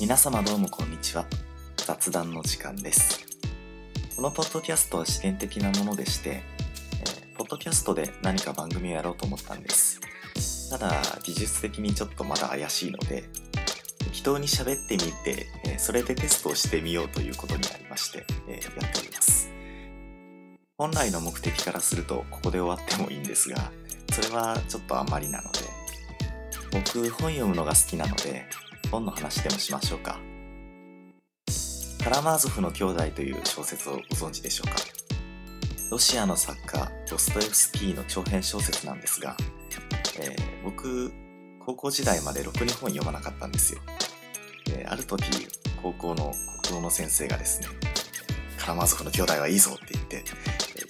[0.00, 1.24] 皆様どうもこんにちは。
[1.76, 3.24] 雑談の時間です。
[4.16, 6.42] このポッドキャストは試験的なものでして、
[7.00, 10.00] えー、ポッドキャストで何か番組をやろうと思ったんです。
[10.68, 13.24] ただ技術的にちょっとまだ怪しいので
[13.98, 19.48] 適当に喋ってみて、えー、それでテストをしてみようということになりまして、えー、やっております。
[20.76, 23.70] 本来の目的からするとここで終わってもいいんですが
[24.10, 25.60] それはちょっとあまりなので
[26.72, 28.46] 僕本読むのが好きなので
[28.88, 30.18] 本の話でもしましょうか。
[32.02, 34.76] カラマーゾフの兄弟という小説をご存知でしょうか。
[35.90, 39.36] ロシアの作家ドストエフスキーの長編小説なんですが、
[40.18, 41.12] えー、僕
[41.64, 43.80] 高校時代までろくに本読まなかったんですよ。
[44.66, 45.48] である時
[45.82, 46.32] 高校の
[46.62, 47.68] 国語の先生がですね
[48.58, 50.24] カラマーゾフの兄弟はいいぞって言って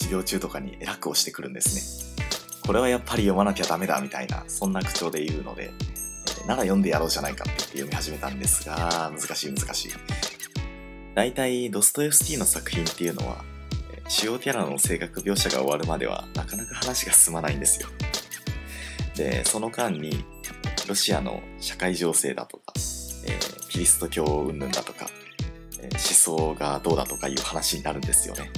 [0.00, 2.12] 授業中とかに偉く押してくるんですね。
[2.64, 5.72] これはやっぱり読まなきゃダメだみたいな、そんな口調で言うので、
[6.46, 9.92] なら読んでやろうじゃないかって言って読み始めたんですが、難しい難しい。
[11.14, 13.44] 大体、ドストエフスキーの作品っていうのは、
[14.08, 17.88] 主要キャラの性格描写が終わるまではなかなか話が進まないんですよ。
[19.14, 20.24] で、その間に、
[20.88, 22.72] ロシアの社会情勢だとか、
[23.26, 25.06] えー、キリスト教云々だとか、
[25.80, 28.50] え、思想がどうだとかいう話になるんですよね。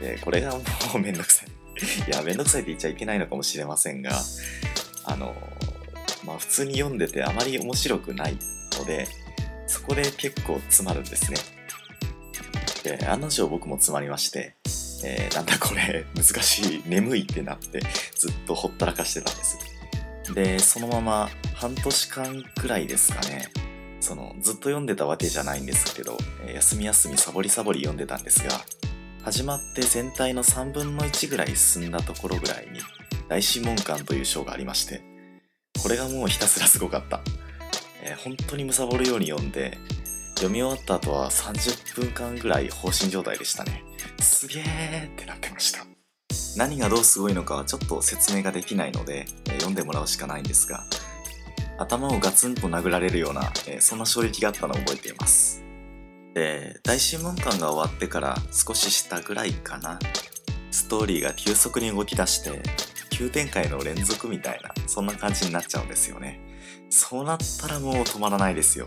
[0.00, 0.62] で、これがも
[0.96, 1.48] うめんどくさい。
[2.08, 4.10] いや、めんどくさいって言っちゃいけないのかもしれませんが、
[5.04, 5.34] あの、
[6.24, 8.36] まあ普通に読んでてあまり面白くない
[8.78, 9.06] ので、
[9.66, 11.38] そこで結構詰まるんですね。
[12.82, 14.56] で、案の定僕も詰まりまして、
[15.04, 17.80] えー、なんだこれ、難しい、眠いってなって、
[18.14, 19.58] ずっとほったらかしてたんです。
[20.34, 23.48] で、そのまま半年間くらいですかね、
[24.00, 28.64] その、ずっと読んでたわけじゃないんですけどえ、休み休みサボりサボり読んでたんですが、
[29.24, 32.80] 始まって全体の3分の1ぐらい進んだところぐらいに
[33.28, 35.11] 大審問官という章がありまして
[35.82, 37.20] これがもうひたすらすごかった、
[38.04, 39.78] えー、本当に貪るように読んで
[40.36, 43.84] 読み終わった後は30分間ぐらい放心状態でしたね。
[44.20, 45.84] すげーってなってました。
[46.56, 50.84] 何がどうすごいのかはちょっと説明ができないので、えー、読んでもらうしかないんですが
[51.78, 55.62] 頭をガツンと殴られるような、えー、そんな衝撃があったのを覚えています。
[56.34, 59.98] で大審問官が終わってから少ししたぐらいかな。
[60.70, 62.62] ストーリーが急速に動き出して
[63.12, 66.40] 急展開の連続みたいなそんな感じになっちゃうんですよね。
[66.88, 68.86] そうなったらもう止まらないですよ。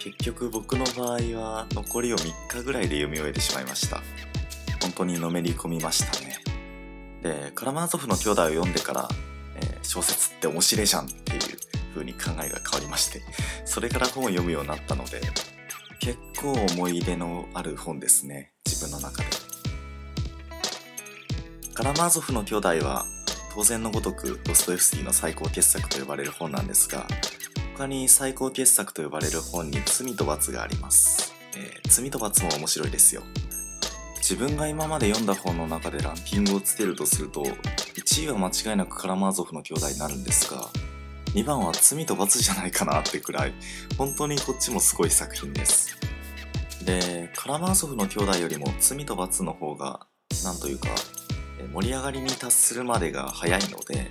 [0.00, 4.00] 結局僕の場合は残りを3日ぐらいで読み終えてしまいました。
[4.80, 6.38] 本当にのめり込みましたね。
[7.22, 9.08] でカラマーゾフの兄弟を読んでから、
[9.56, 11.40] えー、小説って面白いじゃんっていう
[11.92, 13.22] 風に考えが変わりまして
[13.64, 15.20] それから本を読むようになったので
[15.98, 18.52] 結構思い入れのある本ですね。
[18.64, 19.28] 自分の中で。
[21.74, 23.04] カラマーゾフの兄弟は
[23.58, 27.08] 当然のごとくドストエフスキーの最高傑作と呼ばれる本なんですが
[27.76, 33.22] 他に最高傑作と呼ばれる本に罪と罰があります、えー、罪と罰も面白いですよ。
[34.18, 40.68] 自分が今まで読んだ本の中でランキングをつけるとすると1位は間違いなくカラマーゾフの兄弟になるんですが
[41.34, 43.54] 2番は罪と罰じゃないかなってくらい
[43.96, 45.98] 本当にこっちもすごい作品です。
[46.84, 50.06] でカラマーソフの兄弟よりも罪と罰の方が
[50.44, 50.90] なんというか
[51.72, 54.10] 盛り上がりに達するまでが早いので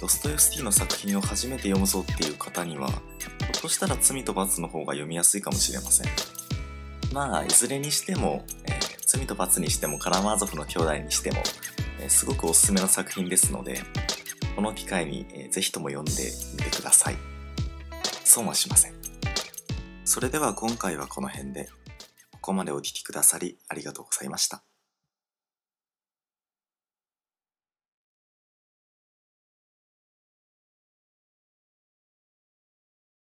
[0.00, 2.98] ドストエフスキーの作品を初めて読むぞっていう方にはひょ
[3.58, 6.10] っとしたら罪と罰の方が読みやすいかもしれません。
[7.14, 11.38] まあいずれにしても、えー、罪と罰にしてもカラマーゾフの兄弟にしても、
[12.00, 13.80] えー、すごくおすすめの作品ですので
[14.56, 16.12] この機会に、えー、ぜひとも読んで
[16.54, 17.16] みてください。
[18.24, 18.94] 損はしません。
[20.04, 21.68] それでは今回はこの辺で、
[22.32, 24.64] ここまでお聴きくださりありがとうございました。